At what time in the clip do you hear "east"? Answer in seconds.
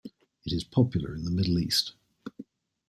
1.59-1.93